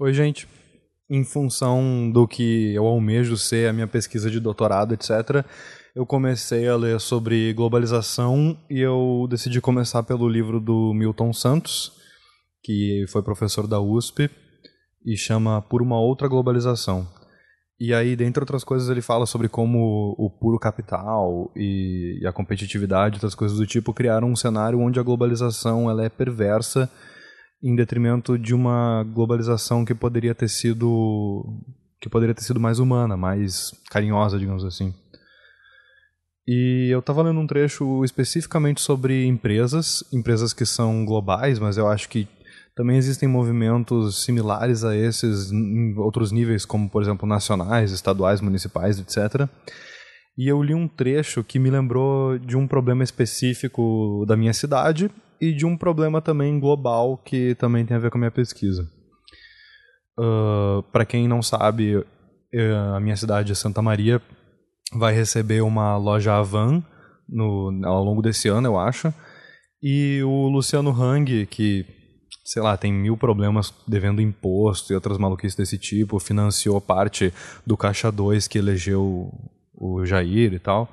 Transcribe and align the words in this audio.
Oi, 0.00 0.14
gente. 0.14 0.46
Em 1.10 1.24
função 1.24 2.08
do 2.08 2.28
que 2.28 2.72
eu 2.72 2.86
almejo 2.86 3.36
ser 3.36 3.68
a 3.68 3.72
minha 3.72 3.88
pesquisa 3.88 4.30
de 4.30 4.38
doutorado, 4.38 4.94
etc., 4.94 5.44
eu 5.92 6.06
comecei 6.06 6.68
a 6.68 6.76
ler 6.76 7.00
sobre 7.00 7.52
globalização 7.52 8.56
e 8.70 8.78
eu 8.78 9.26
decidi 9.28 9.60
começar 9.60 10.04
pelo 10.04 10.28
livro 10.28 10.60
do 10.60 10.94
Milton 10.94 11.32
Santos, 11.32 11.90
que 12.62 13.06
foi 13.08 13.24
professor 13.24 13.66
da 13.66 13.80
USP 13.80 14.30
e 15.04 15.16
chama 15.16 15.60
Por 15.62 15.82
uma 15.82 15.98
Outra 15.98 16.28
Globalização. 16.28 17.04
E 17.80 17.92
aí, 17.92 18.14
dentre 18.14 18.40
outras 18.40 18.62
coisas, 18.62 18.88
ele 18.88 19.02
fala 19.02 19.26
sobre 19.26 19.48
como 19.48 20.14
o 20.16 20.30
puro 20.30 20.60
capital 20.60 21.50
e, 21.56 22.24
a 22.24 22.32
competitividade, 22.32 23.16
outras 23.16 23.34
coisas 23.34 23.58
do 23.58 23.66
tipo, 23.66 23.92
criaram 23.92 24.30
um 24.30 24.36
cenário 24.36 24.78
onde 24.78 25.00
a 25.00 25.02
globalização 25.02 25.90
ela 25.90 26.04
é 26.04 26.08
perversa 26.08 26.88
em 27.62 27.74
detrimento 27.74 28.38
de 28.38 28.54
uma 28.54 29.04
globalização 29.04 29.84
que 29.84 29.94
poderia 29.94 30.34
ter 30.34 30.48
sido 30.48 31.44
que 32.00 32.08
poderia 32.08 32.34
ter 32.34 32.42
sido 32.42 32.60
mais 32.60 32.78
humana, 32.78 33.16
mais 33.16 33.72
carinhosa, 33.90 34.38
digamos 34.38 34.64
assim. 34.64 34.94
E 36.46 36.88
eu 36.90 37.00
estava 37.00 37.22
lendo 37.22 37.40
um 37.40 37.46
trecho 37.46 38.04
especificamente 38.04 38.80
sobre 38.80 39.26
empresas, 39.26 40.04
empresas 40.12 40.52
que 40.52 40.64
são 40.64 41.04
globais, 41.04 41.58
mas 41.58 41.76
eu 41.76 41.88
acho 41.88 42.08
que 42.08 42.28
também 42.74 42.96
existem 42.96 43.28
movimentos 43.28 44.24
similares 44.24 44.84
a 44.84 44.96
esses 44.96 45.50
em 45.50 45.98
outros 45.98 46.30
níveis, 46.30 46.64
como 46.64 46.88
por 46.88 47.02
exemplo 47.02 47.28
nacionais, 47.28 47.90
estaduais, 47.90 48.40
municipais, 48.40 49.00
etc. 49.00 49.48
E 50.38 50.46
eu 50.46 50.62
li 50.62 50.72
um 50.72 50.86
trecho 50.86 51.42
que 51.42 51.58
me 51.58 51.68
lembrou 51.68 52.38
de 52.38 52.56
um 52.56 52.68
problema 52.68 53.02
específico 53.02 54.24
da 54.28 54.36
minha 54.36 54.54
cidade 54.54 55.10
e 55.40 55.52
de 55.52 55.64
um 55.64 55.76
problema 55.76 56.20
também 56.20 56.58
global 56.58 57.16
que 57.18 57.54
também 57.54 57.84
tem 57.84 57.96
a 57.96 58.00
ver 58.00 58.10
com 58.10 58.18
a 58.18 58.20
minha 58.20 58.30
pesquisa. 58.30 58.88
Uh, 60.18 60.82
Para 60.92 61.04
quem 61.04 61.28
não 61.28 61.42
sabe, 61.42 62.04
eh, 62.52 62.74
a 62.94 62.98
minha 62.98 63.16
cidade, 63.16 63.54
Santa 63.54 63.80
Maria, 63.80 64.20
vai 64.92 65.14
receber 65.14 65.62
uma 65.62 65.96
loja 65.96 66.34
Avan 66.34 66.82
no, 67.28 67.70
ao 67.84 68.02
longo 68.02 68.22
desse 68.22 68.48
ano, 68.48 68.66
eu 68.66 68.78
acho. 68.78 69.12
E 69.82 70.20
o 70.24 70.48
Luciano 70.48 70.90
Hang, 70.90 71.46
que, 71.46 71.86
sei 72.44 72.62
lá, 72.62 72.76
tem 72.76 72.92
mil 72.92 73.16
problemas 73.16 73.72
devendo 73.86 74.20
imposto 74.20 74.92
e 74.92 74.96
outras 74.96 75.18
maluquices 75.18 75.56
desse 75.56 75.78
tipo, 75.78 76.18
financiou 76.18 76.80
parte 76.80 77.32
do 77.64 77.76
Caixa 77.76 78.10
2 78.10 78.48
que 78.48 78.58
elegeu 78.58 79.30
o 79.74 80.04
Jair 80.04 80.52
e 80.52 80.58
tal 80.58 80.88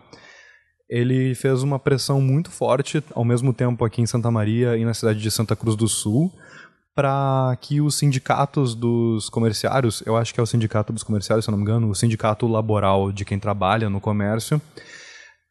ele 0.89 1.33
fez 1.35 1.63
uma 1.63 1.79
pressão 1.79 2.21
muito 2.21 2.51
forte, 2.51 3.03
ao 3.13 3.25
mesmo 3.25 3.53
tempo 3.53 3.83
aqui 3.83 4.01
em 4.01 4.05
Santa 4.05 4.29
Maria 4.29 4.77
e 4.77 4.85
na 4.85 4.93
cidade 4.93 5.19
de 5.19 5.31
Santa 5.31 5.55
Cruz 5.55 5.75
do 5.75 5.87
Sul, 5.87 6.31
para 6.93 7.57
que 7.59 7.81
os 7.81 7.95
sindicatos 7.97 8.73
dos 8.73 9.29
comerciários, 9.29 10.01
eu 10.05 10.15
acho 10.15 10.33
que 10.33 10.39
é 10.39 10.43
o 10.43 10.45
sindicato 10.45 10.93
dos 10.93 11.03
comerciários, 11.03 11.45
se 11.45 11.51
não 11.51 11.57
me 11.57 11.63
engano, 11.63 11.89
o 11.89 11.95
sindicato 11.95 12.47
laboral 12.47 13.11
de 13.11 13.25
quem 13.25 13.37
trabalha 13.37 13.89
no 13.89 13.99
comércio, 13.99 14.61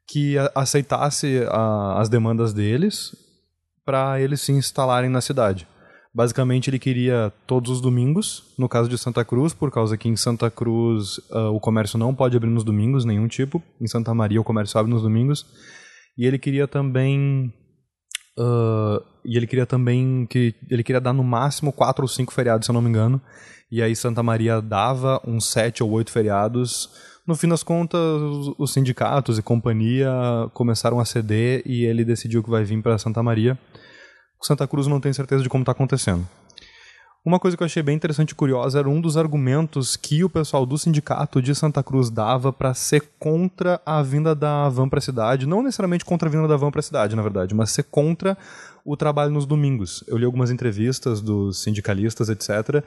que 0.09 0.37
aceitasse 0.55 1.45
a, 1.49 2.01
as 2.01 2.09
demandas 2.09 2.53
deles 2.53 3.15
para 3.85 4.21
eles 4.21 4.41
se 4.41 4.53
instalarem 4.53 5.11
na 5.11 5.21
cidade. 5.21 5.67
Basicamente, 6.15 6.71
ele 6.71 6.79
queria 6.79 7.33
todos 7.45 7.73
os 7.73 7.81
domingos, 7.81 8.55
no 8.57 8.69
caso 8.69 8.89
de 8.89 8.97
Santa 8.97 9.25
Cruz, 9.25 9.53
por 9.53 9.73
causa 9.73 9.97
que 9.97 10.09
em 10.09 10.15
Santa 10.15 10.49
Cruz 10.49 11.19
uh, 11.31 11.51
o 11.53 11.59
comércio 11.59 11.99
não 11.99 12.15
pode 12.15 12.37
abrir 12.37 12.51
nos 12.51 12.63
domingos, 12.63 13.05
nenhum 13.05 13.27
tipo. 13.27 13.61
Em 13.81 13.87
Santa 13.89 14.15
Maria 14.15 14.41
o 14.41 14.45
comércio 14.45 14.79
abre 14.79 14.93
nos 14.93 15.03
domingos. 15.03 15.45
E 16.17 16.25
ele 16.25 16.39
queria 16.39 16.69
também. 16.69 17.53
Uh, 18.39 19.03
e 19.25 19.37
ele 19.37 19.47
queria 19.49 19.67
também 19.67 20.25
que. 20.31 20.55
Ele 20.71 20.85
queria 20.85 21.01
dar 21.01 21.13
no 21.13 21.25
máximo 21.25 21.73
quatro 21.73 22.05
ou 22.05 22.09
cinco 22.09 22.33
feriados, 22.33 22.67
se 22.67 22.71
eu 22.71 22.75
não 22.75 22.83
me 22.83 22.89
engano. 22.89 23.21
E 23.69 23.83
aí 23.83 23.97
Santa 23.97 24.23
Maria 24.23 24.63
dava 24.63 25.21
uns 25.27 25.51
sete 25.51 25.83
ou 25.83 25.91
oito 25.91 26.13
feriados. 26.13 26.91
No 27.27 27.35
fim 27.35 27.49
das 27.49 27.65
contas, 27.65 28.01
os 28.57 28.73
sindicatos 28.73 29.37
e 29.37 29.43
companhia 29.43 30.13
começaram 30.53 31.01
a 31.01 31.05
ceder 31.05 31.63
e 31.67 31.85
ele 31.85 32.05
decidiu 32.05 32.41
que 32.41 32.51
vai 32.51 32.63
vir 32.63 32.81
para 32.81 32.99
Santa 32.99 33.21
Maria. 33.21 33.59
Santa 34.45 34.67
Cruz 34.67 34.87
não 34.87 35.01
tem 35.01 35.13
certeza 35.13 35.43
de 35.43 35.49
como 35.49 35.63
está 35.63 35.73
acontecendo. 35.73 36.29
Uma 37.25 37.41
coisa 37.41 37.57
que 37.57 37.63
eu 37.63 37.65
achei 37.65 37.83
bem 37.83 37.97
interessante 37.97 38.33
e 38.33 38.35
curiosa 38.35 38.79
era 38.79 38.91
um 38.91 39.01
dos 39.01 39.17
argumentos 39.17 39.97
que 39.97 40.23
o 40.23 40.29
pessoal 40.29 40.67
do 40.67 40.77
sindicato 40.77 41.41
de 41.41 41.55
Santa 41.55 41.83
Cruz 41.83 42.11
dava 42.11 42.53
para 42.53 42.75
ser 42.75 43.03
contra 43.19 43.81
a 43.87 44.03
vinda 44.03 44.35
da 44.35 44.69
van 44.69 44.91
para 44.91 44.99
a 44.99 45.03
cidade, 45.03 45.47
não 45.47 45.63
necessariamente 45.63 46.05
contra 46.05 46.29
a 46.29 46.31
vinda 46.31 46.47
da 46.47 46.59
van 46.59 46.71
para 46.71 46.81
a 46.81 46.83
cidade, 46.83 47.17
na 47.17 47.23
verdade, 47.23 47.55
mas 47.55 47.71
ser 47.71 47.85
contra 47.85 48.37
o 48.85 48.97
trabalho 48.97 49.31
nos 49.31 49.47
domingos. 49.47 50.05
Eu 50.07 50.19
li 50.19 50.25
algumas 50.25 50.51
entrevistas 50.51 51.21
dos 51.21 51.63
sindicalistas, 51.63 52.29
etc. 52.29 52.85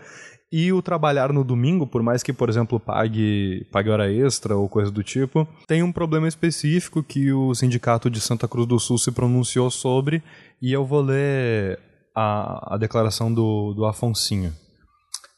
E 0.52 0.72
o 0.72 0.82
trabalhar 0.82 1.34
no 1.34 1.44
domingo, 1.44 1.88
por 1.88 2.04
mais 2.04 2.22
que, 2.22 2.32
por 2.32 2.50
exemplo, 2.50 2.80
pague, 2.80 3.66
pague 3.72 3.90
hora 3.90 4.12
extra 4.12 4.56
ou 4.56 4.70
coisa 4.70 4.92
do 4.92 5.04
tipo, 5.04 5.48
tem 5.68 5.82
um 5.82 5.92
problema 5.92 6.28
específico 6.28 7.04
que 7.04 7.34
o 7.34 7.54
sindicato 7.56 8.10
de 8.10 8.22
Santa 8.22 8.48
Cruz 8.48 8.68
do 8.68 8.80
Sul 8.80 8.98
se 8.98 9.12
pronunciou 9.12 9.72
sobre, 9.72 10.22
e 10.62 10.72
eu 10.72 10.86
vou 10.86 11.02
ler 11.02 11.80
a, 12.16 12.76
a 12.76 12.78
declaração 12.78 13.34
do, 13.34 13.74
do 13.74 13.86
Afonsinho. 13.86 14.54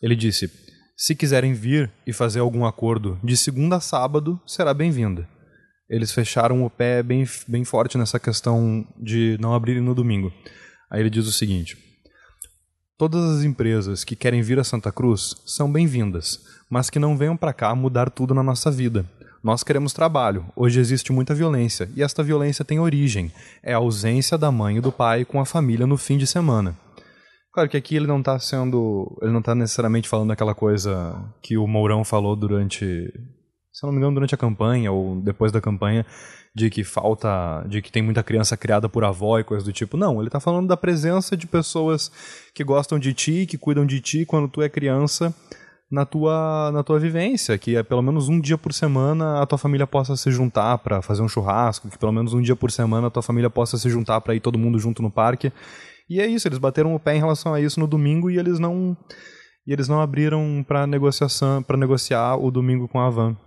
Ele 0.02 0.16
disse: 0.16 0.52
Se 0.96 1.16
quiserem 1.16 1.54
vir 1.54 1.92
e 2.06 2.14
fazer 2.14 2.40
algum 2.40 2.66
acordo 2.66 3.18
de 3.24 3.36
segunda 3.36 3.78
a 3.78 3.82
sábado, 3.82 4.40
será 4.46 4.74
bem-vinda. 4.74 5.28
Eles 5.90 6.12
fecharam 6.12 6.64
o 6.64 6.70
pé 6.70 7.02
bem, 7.02 7.26
bem 7.48 7.64
forte 7.64 7.98
nessa 7.98 8.20
questão 8.20 8.86
de 8.98 9.38
não 9.40 9.54
abrirem 9.54 9.82
no 9.82 9.96
domingo. 9.96 10.32
Aí 10.90 11.02
ele 11.02 11.10
diz 11.10 11.26
o 11.26 11.32
seguinte: 11.32 11.78
Todas 12.98 13.38
as 13.38 13.44
empresas 13.44 14.04
que 14.04 14.16
querem 14.16 14.42
vir 14.42 14.60
a 14.60 14.64
Santa 14.64 14.92
Cruz 14.92 15.36
são 15.46 15.72
bem-vindas, 15.72 16.46
mas 16.70 16.90
que 16.90 17.00
não 17.00 17.18
venham 17.18 17.38
para 17.38 17.54
cá 17.54 17.74
mudar 17.74 18.10
tudo 18.10 18.34
na 18.34 18.44
nossa 18.44 18.70
vida. 18.70 19.06
Nós 19.42 19.64
queremos 19.64 19.94
trabalho. 19.94 20.46
Hoje 20.54 20.82
existe 20.82 21.14
muita 21.14 21.34
violência 21.34 21.90
e 21.96 22.04
esta 22.04 22.22
violência 22.22 22.66
tem 22.66 22.80
origem. 22.80 23.32
É 23.64 23.74
a 23.74 23.78
ausência 23.78 24.38
da 24.38 24.52
mãe 24.52 24.78
e 24.78 24.82
do 24.82 24.92
pai 24.92 25.24
com 25.24 25.40
a 25.40 25.46
família 25.46 25.88
no 25.88 25.96
fim 25.96 26.18
de 26.18 26.28
semana. 26.28 26.78
Claro 27.54 27.70
que 27.70 27.78
aqui 27.78 27.96
ele 27.96 28.06
não 28.06 28.20
está 28.20 28.38
sendo, 28.38 29.18
ele 29.22 29.32
não 29.32 29.40
está 29.40 29.56
necessariamente 29.56 30.10
falando 30.10 30.32
aquela 30.32 30.54
coisa 30.54 31.16
que 31.42 31.58
o 31.58 31.66
Mourão 31.66 32.04
falou 32.04 32.36
durante, 32.36 33.12
se 33.80 33.86
não 33.86 33.94
me 33.94 33.98
engano, 33.98 34.16
durante 34.16 34.36
a 34.36 34.38
campanha 34.38 34.92
ou 34.92 35.22
depois 35.22 35.54
da 35.54 35.62
campanha, 35.62 36.06
de 36.54 36.70
que 36.70 36.84
falta, 36.84 37.64
de 37.70 37.82
que 37.82 37.90
tem 37.90 38.02
muita 38.02 38.22
criança 38.22 38.58
criada 38.58 38.90
por 38.90 39.06
avó 39.06 39.40
e 39.40 39.44
coisas 39.44 39.64
do 39.64 39.72
tipo. 39.72 39.96
Não, 39.96 40.20
ele 40.20 40.28
está 40.28 40.40
falando 40.40 40.68
da 40.68 40.76
presença 40.76 41.38
de 41.38 41.48
pessoas 41.48 42.12
que 42.54 42.62
gostam 42.62 43.00
de 43.00 43.14
ti, 43.14 43.46
que 43.46 43.58
cuidam 43.58 43.86
de 43.86 44.02
ti 44.02 44.26
quando 44.26 44.50
tu 44.50 44.62
é 44.62 44.68
criança 44.68 45.34
na 45.90 46.06
tua, 46.06 46.72
na 46.74 46.84
tua 46.84 47.00
vivência, 47.00 47.58
que 47.58 47.78
é 47.78 47.82
pelo 47.82 48.02
menos 48.02 48.28
um 48.28 48.42
dia 48.42 48.58
por 48.58 48.74
semana 48.74 49.42
a 49.42 49.46
tua 49.46 49.58
família 49.58 49.88
possa 49.88 50.18
se 50.18 50.30
juntar 50.30 50.78
para 50.80 51.02
fazer 51.02 51.22
um 51.22 51.30
churrasco, 51.30 51.90
que 51.90 51.98
pelo 51.98 52.12
menos 52.12 52.34
um 52.34 52.42
dia 52.42 52.58
por 52.58 52.72
semana 52.72 53.08
a 53.08 53.10
tua 53.10 53.24
família 53.24 53.50
possa 53.50 53.78
se 53.78 53.90
juntar 53.90 54.20
para 54.20 54.36
ir 54.36 54.42
todo 54.42 54.60
mundo 54.60 54.78
junto 54.78 55.02
no 55.02 55.10
parque. 55.10 55.54
E 56.10 56.20
é 56.20 56.28
isso, 56.28 56.50
eles 56.50 56.58
bateram 56.60 56.94
o 56.94 57.00
pé 57.00 57.16
em 57.16 57.20
relação 57.20 57.54
a 57.54 57.62
isso 57.62 57.80
no 57.80 57.88
domingo 57.88 58.30
e 58.30 58.38
eles 58.38 58.60
não 58.60 58.98
e 59.66 59.72
eles 59.72 59.88
não 59.88 60.02
abriram 60.02 60.66
para 60.68 60.86
negociação, 60.86 61.64
para 61.64 61.78
negociar 61.78 62.36
o 62.36 62.52
domingo 62.52 62.86
com 62.88 63.00
a 63.00 63.10
Van. 63.10 63.38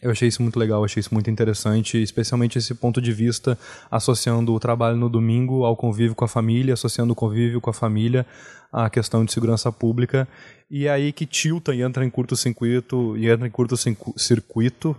Eu 0.00 0.12
achei 0.12 0.28
isso 0.28 0.42
muito 0.42 0.58
legal, 0.58 0.84
achei 0.84 1.00
isso 1.00 1.12
muito 1.12 1.28
interessante, 1.28 2.00
especialmente 2.00 2.56
esse 2.56 2.72
ponto 2.72 3.00
de 3.00 3.12
vista 3.12 3.58
associando 3.90 4.54
o 4.54 4.60
trabalho 4.60 4.96
no 4.96 5.08
domingo 5.08 5.64
ao 5.64 5.76
convívio 5.76 6.14
com 6.14 6.24
a 6.24 6.28
família, 6.28 6.74
associando 6.74 7.12
o 7.12 7.16
convívio 7.16 7.60
com 7.60 7.70
a 7.70 7.72
família 7.72 8.24
à 8.72 8.88
questão 8.88 9.24
de 9.24 9.32
segurança 9.32 9.72
pública, 9.72 10.28
e 10.70 10.86
é 10.86 10.90
aí 10.90 11.12
que 11.12 11.26
tilta 11.26 11.74
e 11.74 11.82
entra 11.82 12.04
em 12.04 12.10
curto-circuito, 12.10 13.16
e 13.16 13.28
entra 13.28 13.48
em 13.48 13.50
curto-circuito. 13.50 14.96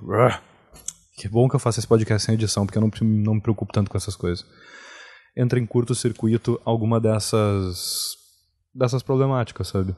Que 1.16 1.30
bom 1.30 1.48
que 1.48 1.56
eu 1.56 1.60
faço 1.60 1.80
esse 1.80 1.88
podcast 1.88 2.26
sem 2.26 2.36
edição, 2.36 2.66
porque 2.66 2.78
eu 2.78 2.82
não, 2.82 2.92
não 3.02 3.36
me 3.36 3.42
preocupo 3.42 3.72
tanto 3.72 3.90
com 3.90 3.98
essas 3.98 4.16
coisas. 4.18 4.46
Entra 5.38 5.60
em 5.60 5.66
curto-circuito 5.66 6.60
alguma 6.66 7.00
dessas 7.00 8.18
dessas 8.74 9.02
problemáticas, 9.02 9.68
sabe? 9.68 9.96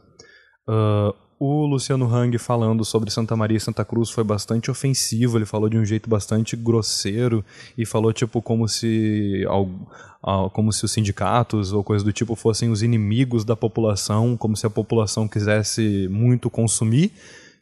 Uh, 0.68 1.14
o 1.44 1.66
Luciano 1.66 2.06
Hang 2.06 2.38
falando 2.38 2.86
sobre 2.86 3.10
Santa 3.10 3.36
Maria 3.36 3.58
e 3.58 3.60
Santa 3.60 3.84
Cruz 3.84 4.12
foi 4.12 4.24
bastante 4.24 4.70
ofensivo, 4.70 5.40
ele 5.40 5.46
falou 5.46 5.68
de 5.68 5.76
um 5.76 5.84
jeito 5.84 6.08
bastante 6.08 6.56
grosseiro 6.56 7.44
e 7.76 7.84
falou 7.84 8.14
tipo 8.14 8.44
como 8.44 8.68
se 8.68 9.44
como 10.54 10.72
se 10.72 10.86
os 10.86 10.92
sindicatos 10.92 11.74
ou 11.74 11.84
coisas 11.84 12.04
do 12.04 12.14
tipo 12.14 12.36
fossem 12.36 12.70
os 12.70 12.84
inimigos 12.84 13.44
da 13.44 13.56
população, 13.56 14.38
como 14.38 14.56
se 14.56 14.68
a 14.68 14.70
população 14.70 15.28
quisesse 15.28 16.08
muito 16.12 16.48
consumir, 16.48 17.12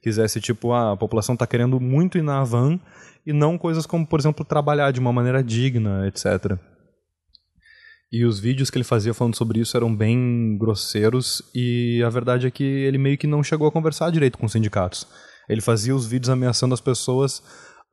quisesse 0.04 0.42
tipo 0.42 0.74
ah, 0.74 0.92
a 0.92 0.98
população 0.98 1.32
está 1.32 1.48
querendo 1.48 1.80
muito 1.80 2.18
ir 2.18 2.22
na 2.22 2.44
van 2.44 2.78
e 3.26 3.32
não 3.32 3.58
coisas 3.58 3.86
como 3.86 4.06
por 4.06 4.20
exemplo 4.20 4.44
trabalhar 4.44 4.92
de 4.92 5.00
uma 5.00 5.14
maneira 5.14 5.42
digna, 5.42 6.06
etc. 6.06 6.60
E 8.12 8.26
os 8.26 8.40
vídeos 8.40 8.72
que 8.72 8.78
ele 8.78 8.84
fazia 8.84 9.14
falando 9.14 9.36
sobre 9.36 9.60
isso 9.60 9.78
eram 9.78 9.96
bem 9.96 10.58
grosseiros 10.58 11.44
e 11.54 12.02
a 12.04 12.10
verdade 12.10 12.48
é 12.48 12.52
que 12.52 12.64
ele 12.64 12.98
meio 12.98 13.18
que 13.18 13.28
não 13.28 13.44
chegou 13.44 13.68
a 13.68 13.72
conversar 13.72 14.12
direito 14.12 14.38
com 14.38 14.48
os 14.48 14.52
sindicatos. 14.52 15.06
Ele 15.48 15.62
fazia 15.62 15.96
os 15.96 16.08
vídeos 16.08 16.30
ameaçando 16.30 16.74
as 16.74 16.82
pessoas 16.82 17.44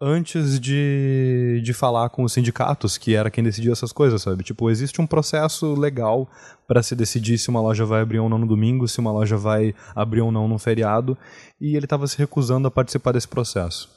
antes 0.01 0.61
de, 0.61 1.61
de 1.63 1.73
falar 1.73 2.11
com 2.11 2.23
os 2.23 2.33
sindicatos, 2.33 2.99
que 2.99 3.15
era 3.15 3.31
quem 3.31 3.43
decidia 3.43 3.73
essas 3.73 3.93
coisas, 3.93 4.23
sabe? 4.23 4.45
Tipo, 4.45 4.71
existe 4.71 5.01
um 5.01 5.07
processo 5.07 5.75
legal 5.75 6.29
para 6.69 6.83
se 6.83 6.95
decidir 6.95 7.39
se 7.39 7.49
uma 7.49 7.61
loja 7.61 7.85
vai 7.85 8.03
abrir 8.03 8.19
ou 8.19 8.29
não 8.29 8.39
no 8.39 8.47
domingo, 8.47 8.87
se 8.89 8.99
uma 8.99 9.13
loja 9.13 9.37
vai 9.37 9.75
abrir 9.95 10.21
ou 10.21 10.31
não 10.31 10.49
no 10.49 10.59
feriado, 10.59 11.17
e 11.61 11.77
ele 11.77 11.87
estava 11.87 12.07
se 12.07 12.19
recusando 12.19 12.69
a 12.69 12.71
participar 12.71 13.13
desse 13.13 13.29
processo. 13.29 13.96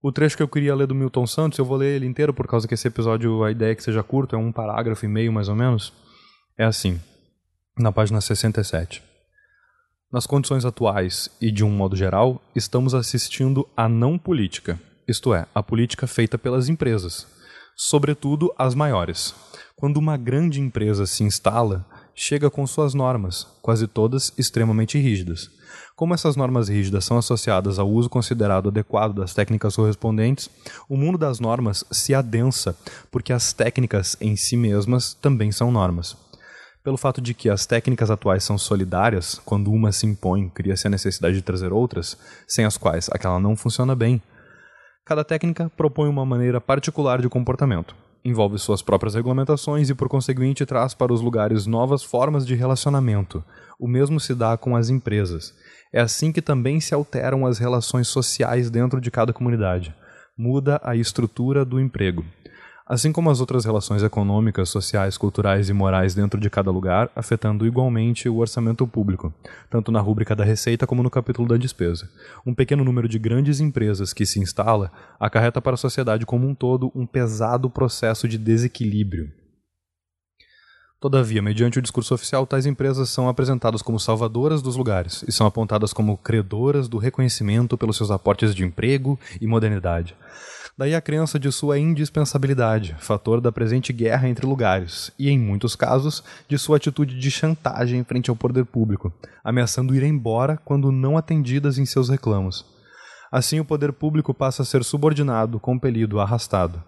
O 0.00 0.12
trecho 0.12 0.36
que 0.36 0.42
eu 0.42 0.48
queria 0.48 0.76
ler 0.76 0.86
do 0.86 0.94
Milton 0.94 1.26
Santos, 1.26 1.58
eu 1.58 1.64
vou 1.64 1.76
ler 1.76 1.96
ele 1.96 2.06
inteiro 2.06 2.32
por 2.32 2.46
causa 2.46 2.68
que 2.68 2.74
esse 2.74 2.86
episódio, 2.86 3.42
a 3.42 3.50
ideia 3.50 3.72
é 3.72 3.74
que 3.74 3.82
seja 3.82 4.02
curto, 4.02 4.36
é 4.36 4.38
um 4.38 4.52
parágrafo 4.52 5.04
e 5.04 5.08
meio 5.08 5.32
mais 5.32 5.48
ou 5.48 5.56
menos. 5.56 5.92
É 6.56 6.64
assim, 6.64 7.00
na 7.76 7.90
página 7.90 8.20
67. 8.20 9.02
Nas 10.12 10.24
condições 10.24 10.64
atuais 10.64 11.28
e 11.40 11.50
de 11.50 11.64
um 11.64 11.70
modo 11.70 11.96
geral, 11.96 12.40
estamos 12.54 12.94
assistindo 12.94 13.68
à 13.76 13.88
não 13.88 14.16
política, 14.16 14.80
isto 15.06 15.34
é, 15.34 15.46
a 15.52 15.62
política 15.64 16.06
feita 16.06 16.38
pelas 16.38 16.68
empresas, 16.68 17.26
sobretudo 17.76 18.54
as 18.56 18.76
maiores. 18.76 19.34
Quando 19.74 19.96
uma 19.96 20.16
grande 20.16 20.60
empresa 20.60 21.06
se 21.06 21.24
instala, 21.24 21.84
chega 22.20 22.50
com 22.50 22.66
suas 22.66 22.94
normas, 22.94 23.46
quase 23.62 23.86
todas 23.86 24.32
extremamente 24.36 24.98
rígidas. 24.98 25.48
Como 25.94 26.12
essas 26.12 26.34
normas 26.34 26.68
rígidas 26.68 27.04
são 27.04 27.16
associadas 27.16 27.78
ao 27.78 27.88
uso 27.88 28.10
considerado 28.10 28.68
adequado 28.68 29.14
das 29.14 29.32
técnicas 29.32 29.76
correspondentes, 29.76 30.50
o 30.88 30.96
mundo 30.96 31.16
das 31.16 31.38
normas 31.38 31.84
se 31.92 32.14
adensa, 32.14 32.76
porque 33.12 33.32
as 33.32 33.52
técnicas 33.52 34.16
em 34.20 34.34
si 34.34 34.56
mesmas 34.56 35.14
também 35.14 35.52
são 35.52 35.70
normas. 35.70 36.16
Pelo 36.82 36.96
fato 36.96 37.20
de 37.20 37.34
que 37.34 37.48
as 37.48 37.66
técnicas 37.66 38.10
atuais 38.10 38.42
são 38.42 38.58
solidárias, 38.58 39.40
quando 39.44 39.70
uma 39.70 39.92
se 39.92 40.04
impõe, 40.04 40.48
cria-se 40.48 40.88
a 40.88 40.90
necessidade 40.90 41.36
de 41.36 41.42
trazer 41.42 41.72
outras, 41.72 42.18
sem 42.48 42.64
as 42.64 42.76
quais 42.76 43.08
aquela 43.12 43.38
não 43.38 43.54
funciona 43.54 43.94
bem. 43.94 44.20
Cada 45.04 45.22
técnica 45.24 45.70
propõe 45.76 46.08
uma 46.08 46.26
maneira 46.26 46.60
particular 46.60 47.22
de 47.22 47.28
comportamento, 47.28 47.94
envolve 48.24 48.58
suas 48.58 48.82
próprias 48.82 49.14
regulamentações 49.14 49.88
e, 49.90 49.94
por 49.94 50.08
conseguinte, 50.08 50.66
traz 50.66 50.94
para 50.94 51.12
os 51.12 51.20
lugares 51.20 51.66
novas 51.66 52.02
formas 52.02 52.46
de 52.46 52.54
relacionamento. 52.54 53.42
O 53.78 53.88
mesmo 53.88 54.18
se 54.18 54.34
dá 54.34 54.56
com 54.56 54.74
as 54.76 54.88
empresas. 54.88 55.54
É 55.92 56.00
assim 56.00 56.32
que 56.32 56.42
também 56.42 56.80
se 56.80 56.92
alteram 56.92 57.46
as 57.46 57.58
relações 57.58 58.08
sociais 58.08 58.70
dentro 58.70 59.00
de 59.00 59.10
cada 59.10 59.32
comunidade. 59.32 59.94
Muda 60.36 60.80
a 60.84 60.94
estrutura 60.94 61.64
do 61.64 61.80
emprego. 61.80 62.24
Assim 62.88 63.12
como 63.12 63.28
as 63.28 63.38
outras 63.38 63.66
relações 63.66 64.02
econômicas, 64.02 64.70
sociais, 64.70 65.18
culturais 65.18 65.68
e 65.68 65.74
morais 65.74 66.14
dentro 66.14 66.40
de 66.40 66.48
cada 66.48 66.70
lugar, 66.70 67.10
afetando 67.14 67.66
igualmente 67.66 68.30
o 68.30 68.38
orçamento 68.38 68.86
público, 68.86 69.30
tanto 69.68 69.92
na 69.92 70.00
rúbrica 70.00 70.34
da 70.34 70.42
receita 70.42 70.86
como 70.86 71.02
no 71.02 71.10
capítulo 71.10 71.46
da 71.46 71.58
despesa. 71.58 72.08
Um 72.46 72.54
pequeno 72.54 72.82
número 72.82 73.06
de 73.06 73.18
grandes 73.18 73.60
empresas 73.60 74.14
que 74.14 74.24
se 74.24 74.40
instala 74.40 74.90
acarreta 75.20 75.60
para 75.60 75.74
a 75.74 75.76
sociedade 75.76 76.24
como 76.24 76.48
um 76.48 76.54
todo 76.54 76.90
um 76.94 77.04
pesado 77.04 77.68
processo 77.68 78.26
de 78.26 78.38
desequilíbrio. 78.38 79.30
Todavia, 80.98 81.42
mediante 81.42 81.78
o 81.78 81.82
discurso 81.82 82.14
oficial, 82.14 82.46
tais 82.46 82.64
empresas 82.64 83.10
são 83.10 83.28
apresentadas 83.28 83.82
como 83.82 84.00
salvadoras 84.00 84.62
dos 84.62 84.76
lugares 84.76 85.22
e 85.28 85.30
são 85.30 85.46
apontadas 85.46 85.92
como 85.92 86.16
credoras 86.16 86.88
do 86.88 86.96
reconhecimento 86.96 87.76
pelos 87.76 87.98
seus 87.98 88.10
aportes 88.10 88.54
de 88.54 88.64
emprego 88.64 89.20
e 89.40 89.46
modernidade. 89.46 90.16
Daí 90.78 90.94
a 90.94 91.00
crença 91.00 91.40
de 91.40 91.50
sua 91.50 91.76
indispensabilidade, 91.76 92.94
fator 93.00 93.40
da 93.40 93.50
presente 93.50 93.92
guerra 93.92 94.28
entre 94.28 94.46
lugares, 94.46 95.10
e, 95.18 95.28
em 95.28 95.36
muitos 95.36 95.74
casos, 95.74 96.22
de 96.48 96.56
sua 96.56 96.76
atitude 96.76 97.18
de 97.18 97.30
chantagem 97.32 98.04
frente 98.04 98.30
ao 98.30 98.36
poder 98.36 98.64
público, 98.64 99.12
ameaçando 99.42 99.92
ir 99.92 100.04
embora 100.04 100.56
quando 100.64 100.92
não 100.92 101.18
atendidas 101.18 101.78
em 101.78 101.84
seus 101.84 102.08
reclamos. 102.08 102.64
Assim, 103.28 103.58
o 103.58 103.64
poder 103.64 103.92
público 103.92 104.32
passa 104.32 104.62
a 104.62 104.64
ser 104.64 104.84
subordinado, 104.84 105.58
compelido, 105.58 106.20
arrastado. 106.20 106.80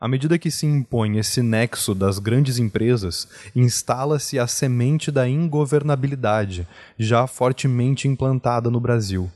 À 0.00 0.08
medida 0.08 0.38
que 0.38 0.50
se 0.50 0.64
impõe 0.64 1.18
esse 1.18 1.42
nexo 1.42 1.94
das 1.94 2.18
grandes 2.18 2.58
empresas, 2.58 3.28
instala-se 3.54 4.38
a 4.38 4.46
semente 4.46 5.10
da 5.10 5.28
ingovernabilidade, 5.28 6.66
já 6.98 7.26
fortemente 7.26 8.08
implantada 8.08 8.70
no 8.70 8.80
Brasil. 8.80 9.30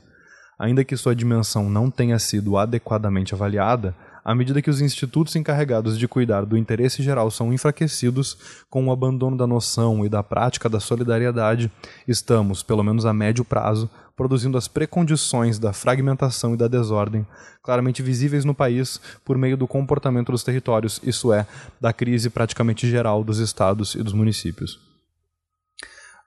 Ainda 0.59 0.83
que 0.83 0.97
sua 0.97 1.15
dimensão 1.15 1.69
não 1.69 1.89
tenha 1.89 2.19
sido 2.19 2.57
adequadamente 2.57 3.33
avaliada, 3.33 3.95
à 4.25 4.35
medida 4.35 4.61
que 4.61 4.69
os 4.69 4.81
institutos 4.81 5.35
encarregados 5.37 5.97
de 5.97 6.07
cuidar 6.07 6.45
do 6.45 6.57
interesse 6.57 7.01
geral 7.01 7.31
são 7.31 7.53
enfraquecidos, 7.53 8.37
com 8.69 8.85
o 8.85 8.91
abandono 8.91 9.37
da 9.37 9.47
noção 9.47 10.05
e 10.05 10.09
da 10.09 10.21
prática 10.21 10.67
da 10.67 10.79
solidariedade, 10.79 11.71
estamos, 12.05 12.61
pelo 12.61 12.83
menos 12.83 13.05
a 13.05 13.13
médio 13.13 13.45
prazo, 13.45 13.89
produzindo 14.17 14.57
as 14.57 14.67
precondições 14.67 15.57
da 15.57 15.71
fragmentação 15.71 16.53
e 16.53 16.57
da 16.57 16.67
desordem, 16.67 17.25
claramente 17.63 18.03
visíveis 18.03 18.43
no 18.43 18.53
país 18.53 18.99
por 19.23 19.37
meio 19.37 19.55
do 19.55 19.65
comportamento 19.65 20.33
dos 20.33 20.43
territórios, 20.43 20.99
isso 21.03 21.31
é, 21.31 21.47
da 21.79 21.93
crise 21.93 22.29
praticamente 22.29 22.85
geral 22.89 23.23
dos 23.23 23.39
estados 23.39 23.95
e 23.95 24.03
dos 24.03 24.11
municípios. 24.11 24.88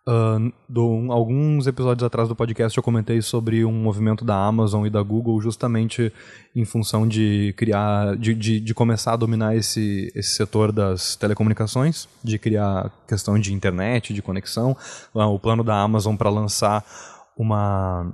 Uh, 0.05 0.53
do, 0.69 1.13
alguns 1.13 1.69
episódios 1.69 2.05
atrás 2.05 2.29
do 2.29 2.35
podcast 2.35 2.77
eu 2.77 2.83
comentei 2.83 3.23
sobre 3.23 3.65
um 3.65 3.73
movimento 3.73 4.25
da 4.25 4.35
Amazon 4.35 4.85
e 4.85 4.91
da 4.91 5.01
Google 5.01 5.41
justamente 5.41 6.13
em 6.57 6.65
função 6.65 7.07
de 7.07 7.55
criar, 7.57 8.17
de, 8.17 8.35
de, 8.35 8.59
de, 8.59 8.75
começar 8.75 9.13
a 9.13 9.17
dominar 9.17 9.55
esse, 9.55 10.11
esse 10.13 10.35
setor 10.35 10.73
das 10.73 11.15
telecomunicações, 11.15 12.09
de 12.25 12.37
criar 12.37 12.91
questão 13.07 13.39
de 13.39 13.55
internet, 13.55 14.13
de 14.13 14.21
conexão. 14.21 14.77
Uh, 15.15 15.21
o 15.21 15.39
plano 15.39 15.63
da 15.63 15.81
Amazon 15.81 16.17
para 16.17 16.31
lançar 16.31 16.85
uma 17.37 18.11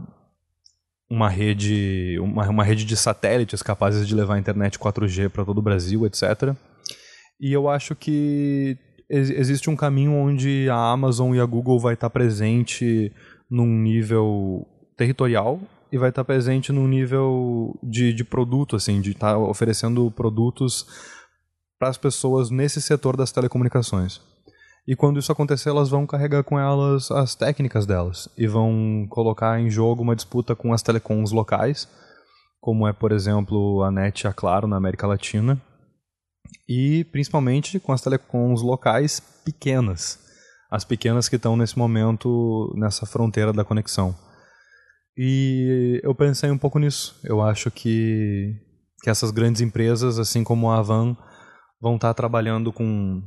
uma 1.11 1.31
rede 1.31 2.19
uma, 2.21 2.47
uma 2.51 2.65
rede 2.65 2.85
de 2.85 2.99
satélites 2.99 3.63
capazes 3.63 4.07
de 4.07 4.15
levar 4.15 4.35
a 4.35 4.39
internet 4.39 4.79
4G 4.79 5.31
para 5.31 5.43
todo 5.43 5.57
o 5.57 5.63
Brasil, 5.63 6.05
etc. 6.05 6.55
E 7.41 7.51
eu 7.51 7.67
acho 7.67 7.95
que 7.95 8.77
existe 9.09 9.71
um 9.71 9.77
caminho 9.77 10.13
onde 10.13 10.69
a 10.71 10.77
Amazon 10.77 11.35
e 11.35 11.41
a 11.41 11.47
Google 11.47 11.79
vai 11.79 11.95
estar 11.95 12.11
presente 12.11 13.13
num 13.51 13.67
nível 13.67 14.67
territorial 14.97 15.61
e 15.91 15.97
vai 15.97 16.11
estar 16.11 16.25
presente 16.25 16.73
num 16.73 16.87
nível 16.87 17.79
de, 17.83 18.13
de 18.13 18.25
produto, 18.25 18.77
assim, 18.77 19.01
de 19.01 19.13
estar 19.13 19.39
oferecendo 19.39 20.11
produtos 20.11 20.87
para 21.79 21.89
as 21.89 21.97
pessoas 21.97 22.51
nesse 22.51 22.83
setor 22.83 23.17
das 23.17 23.33
telecomunicações. 23.33 24.21
E 24.87 24.97
quando 24.97 25.19
isso 25.19 25.31
acontecer, 25.31 25.69
elas 25.69 25.91
vão 25.91 26.07
carregar 26.07 26.43
com 26.43 26.59
elas 26.59 27.11
as 27.11 27.35
técnicas 27.35 27.87
delas 27.87 28.29
e 28.37 28.47
vão 28.47 29.07
colocar 29.09 29.61
em 29.61 29.71
jogo 29.71 30.03
uma 30.03 30.17
disputa 30.17 30.57
com 30.57 30.73
as 30.73 30.83
telecoms 30.83 31.31
locais, 31.31 31.89
como 32.61 32.87
é, 32.89 32.93
por 32.93 33.13
exemplo, 33.13 33.83
a 33.83 33.91
NET 33.91 34.23
e 34.23 34.27
a 34.27 34.33
Claro 34.33 34.67
na 34.67 34.77
América 34.77 35.07
Latina, 35.07 35.61
e 36.69 37.05
principalmente 37.05 37.81
com 37.81 37.93
as 37.93 38.01
telecoms 38.01 38.63
locais 38.63 39.21
pequenas, 39.45 40.19
as 40.71 40.85
pequenas 40.85 41.29
que 41.29 41.37
estão 41.37 41.57
nesse 41.57 41.79
momento 41.79 42.73
nessa 42.77 43.07
fronteira 43.07 43.53
da 43.53 43.65
conexão. 43.65 44.15
E 45.17 46.01
eu 46.05 46.15
pensei 46.15 46.51
um 46.51 46.59
pouco 46.59 46.79
nisso. 46.79 47.19
Eu 47.25 47.43
acho 47.43 47.71
que, 47.71 48.55
que 49.03 49.11
essas 49.11 49.31
grandes 49.31 49.61
empresas, 49.61 50.19
assim 50.19 50.45
como 50.45 50.71
a 50.71 50.79
Avan, 50.79 51.17
vão 51.81 51.97
estar 51.97 52.15
trabalhando 52.15 52.73
com, 52.73 53.23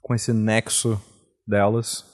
com 0.00 0.14
esse 0.14 0.32
nexo 0.32 1.00
delas 1.46 2.04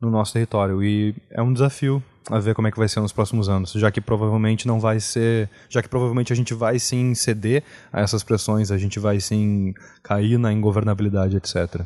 no 0.00 0.10
nosso 0.10 0.32
território. 0.32 0.82
E 0.82 1.14
é 1.30 1.40
um 1.40 1.52
desafio 1.52 2.02
a 2.30 2.38
ver 2.38 2.54
como 2.54 2.68
é 2.68 2.70
que 2.70 2.78
vai 2.78 2.88
ser 2.88 3.00
nos 3.00 3.12
próximos 3.12 3.48
anos, 3.48 3.72
já 3.72 3.90
que 3.90 4.00
provavelmente 4.00 4.66
não 4.66 4.80
vai 4.80 4.98
ser, 5.00 5.48
já 5.68 5.82
que 5.82 5.88
provavelmente 5.88 6.32
a 6.32 6.36
gente 6.36 6.54
vai 6.54 6.78
sim 6.78 7.14
ceder 7.14 7.62
a 7.92 8.00
essas 8.00 8.22
pressões, 8.22 8.70
a 8.70 8.78
gente 8.78 8.98
vai 8.98 9.20
sim 9.20 9.74
cair 10.02 10.38
na 10.38 10.52
ingovernabilidade, 10.52 11.36
etc. 11.36 11.82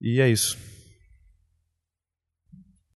E 0.00 0.20
é 0.20 0.28
isso. 0.28 0.73